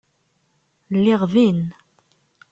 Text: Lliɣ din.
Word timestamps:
Lliɣ 0.97 1.21
din. 1.33 1.61